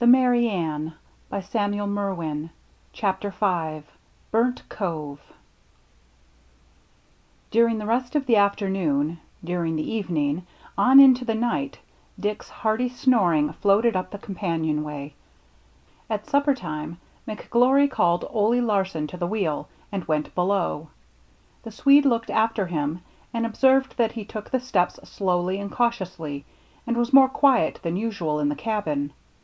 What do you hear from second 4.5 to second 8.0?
COVE DURING the